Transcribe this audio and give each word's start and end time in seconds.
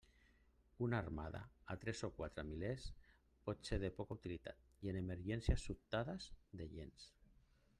Una 0.79 0.97
armada 0.97 1.41
a 1.73 1.75
tres 1.83 1.99
o 2.07 2.09
quatre 2.21 2.45
mil 2.51 2.57
milles 2.63 2.87
pot 3.49 3.69
ser 3.69 3.79
de 3.83 3.91
poca 3.99 4.17
utilitat, 4.21 4.65
i 4.87 4.93
en 4.95 4.99
emergències 5.03 5.67
sobtades, 5.69 6.31
de 6.63 6.69
gens. 6.77 7.07